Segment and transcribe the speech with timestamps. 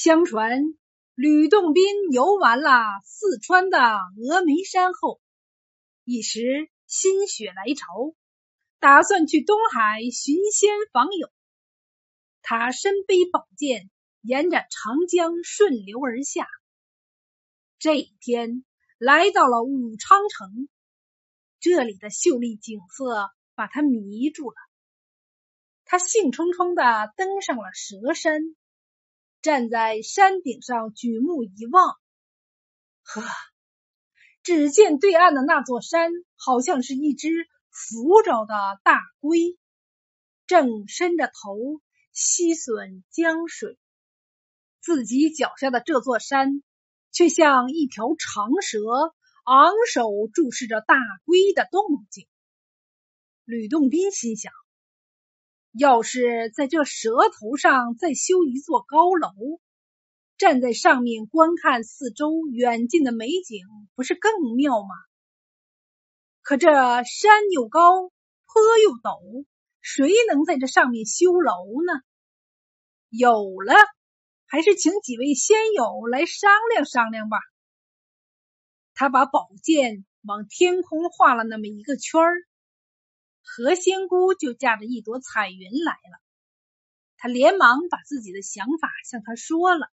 [0.00, 0.62] 相传，
[1.16, 2.70] 吕洞宾游完了
[3.04, 3.78] 四川的
[4.16, 5.20] 峨眉山后，
[6.04, 8.14] 一时心血来潮，
[8.78, 11.28] 打算去东海寻仙访友。
[12.42, 13.90] 他身背宝剑，
[14.20, 16.46] 沿着长江顺流而下。
[17.80, 18.64] 这一天，
[18.98, 20.68] 来到了武昌城，
[21.58, 24.56] 这里的秀丽景色把他迷住了。
[25.84, 28.54] 他兴冲冲的登上了蛇山。
[29.48, 31.96] 站在山顶上，举目一望，
[33.02, 33.22] 呵，
[34.42, 39.56] 只见对岸的那座山，好像是一只浮着的大龟，
[40.46, 41.80] 正伸着头
[42.12, 43.78] 吸吮江水。
[44.82, 46.62] 自己脚下的这座山，
[47.10, 48.78] 却像一条长蛇，
[49.46, 50.94] 昂首注视着大
[51.24, 52.28] 龟的动静。
[53.46, 54.52] 吕洞宾心想。
[55.78, 59.30] 要是在这蛇头上再修一座高楼，
[60.36, 64.88] 站在上面观看四周远近的美景，不是更妙吗？
[66.42, 69.44] 可这山又高，坡又陡，
[69.80, 71.52] 谁能在这上面修楼
[71.86, 72.00] 呢？
[73.08, 73.74] 有了，
[74.46, 77.38] 还是请几位仙友来商量商量吧。
[78.94, 82.47] 他把宝剑往天空画了那么一个圈儿。
[83.58, 86.20] 何仙姑就驾着一朵彩云来了，
[87.16, 89.90] 他连忙把自己的想法向他说了。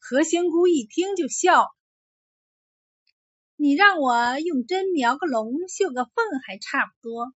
[0.00, 1.68] 何仙姑一听就笑了
[3.54, 7.32] ：“你让我用针描个龙、绣个凤还差不多，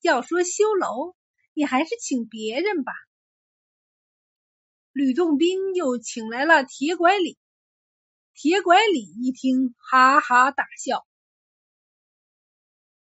[0.00, 1.16] 要说修楼，
[1.52, 2.92] 你还是请别人吧。”
[4.94, 7.40] 吕洞宾又请来了铁拐李，
[8.34, 11.04] 铁拐李一听，哈哈大笑。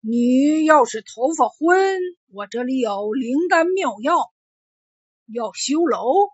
[0.02, 2.00] 你要是头发昏，
[2.32, 4.14] 我这里有灵丹妙药；
[5.26, 6.30] 要修楼，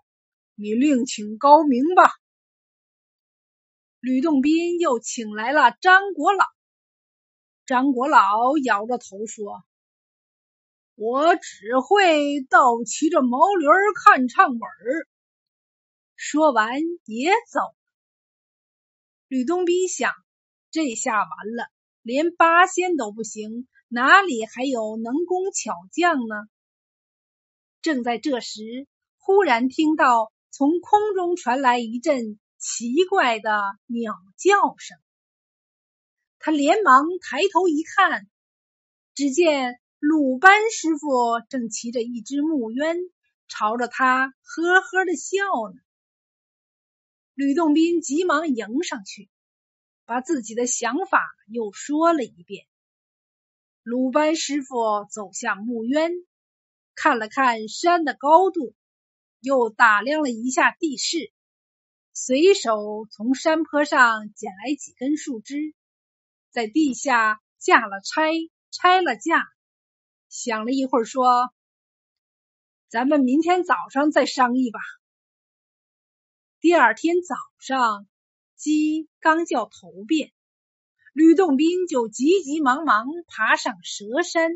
[0.54, 2.12] 你另请高明吧。
[3.98, 6.44] 吕洞宾又请来了张国老，
[7.66, 9.64] 张国老摇着头说
[10.94, 13.66] ：“我只会倒骑着毛驴
[14.04, 15.08] 看唱本儿。”
[16.14, 17.74] 说完也走了。
[19.26, 20.12] 吕洞宾想：
[20.70, 21.75] 这下完了。
[22.06, 26.36] 连八仙都不行，哪里还有能工巧匠呢？
[27.82, 28.86] 正在这时，
[29.18, 34.96] 忽然听到从空中传来一阵奇怪的鸟叫声。
[36.38, 38.28] 他连忙抬头一看，
[39.16, 41.10] 只见鲁班师傅
[41.50, 42.98] 正骑着一只木鸢，
[43.48, 45.38] 朝着他呵呵的笑
[45.74, 45.80] 呢。
[47.34, 49.28] 吕洞宾急忙迎上去。
[50.06, 52.66] 把自己的想法又说了一遍。
[53.82, 56.12] 鲁班师傅走下木渊，
[56.94, 58.74] 看了看山的高度，
[59.40, 61.32] 又打量了一下地势，
[62.12, 65.74] 随手从山坡上捡来几根树枝，
[66.50, 68.32] 在地下架了拆，
[68.70, 69.44] 拆了架，
[70.28, 71.52] 想了一会儿，说
[72.88, 74.78] ：“咱们明天早上再商议吧。”
[76.60, 78.06] 第二天早上。
[78.56, 80.32] 鸡刚叫头遍，
[81.12, 84.50] 吕洞宾就急急忙忙爬上蛇山。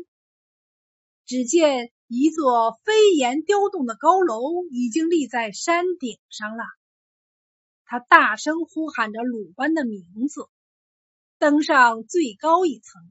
[1.25, 6.63] 只见一座飞檐雕栋的高楼已经立在山顶上了。
[7.85, 10.47] 他大声呼喊着鲁班的名字，
[11.37, 13.01] 登上最高一层，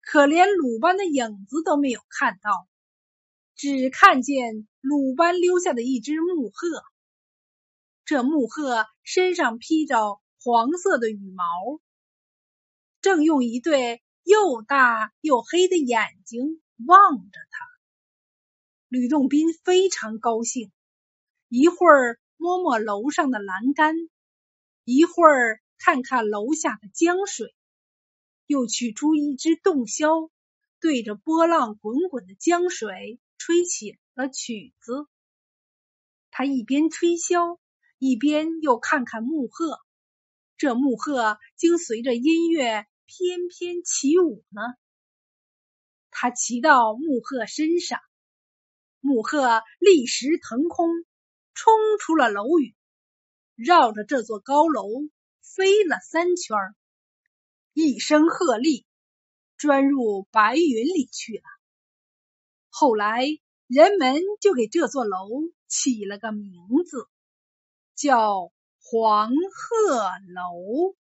[0.00, 2.66] 可连鲁班的影子都没有看到，
[3.54, 6.82] 只看见鲁班留下的一只木鹤。
[8.04, 11.80] 这木鹤身上披着黄色的羽毛，
[13.00, 17.66] 正用一对又大又黑的眼睛望着他。
[18.88, 20.70] 吕洞宾非常高兴，
[21.48, 23.94] 一会儿摸摸楼上的栏杆，
[24.84, 27.54] 一会儿看看楼下的江水，
[28.44, 30.30] 又取出一支洞箫，
[30.80, 35.06] 对着波浪滚滚的江水吹起了曲子。
[36.30, 37.58] 他一边吹箫。
[37.98, 39.80] 一边又看看木鹤，
[40.56, 44.62] 这木鹤竟随着音乐翩翩起舞呢。
[46.10, 48.00] 他骑到木鹤身上，
[49.00, 50.88] 木鹤立时腾空，
[51.54, 52.76] 冲出了楼宇，
[53.56, 54.88] 绕着这座高楼
[55.42, 56.56] 飞了三圈，
[57.72, 58.84] 一声鹤唳，
[59.56, 61.42] 钻入白云里去了。
[62.68, 63.26] 后来
[63.66, 65.28] 人们就给这座楼
[65.66, 66.52] 起了个名
[66.86, 67.08] 字。
[67.98, 70.94] 叫黄鹤楼。